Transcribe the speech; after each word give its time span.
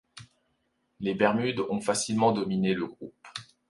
Les 0.99 1.13
Bermudes 1.13 1.59
ont 1.69 1.79
facilement 1.79 2.31
dominé 2.31 2.73
le 2.73 2.87
groupe. 2.87 3.13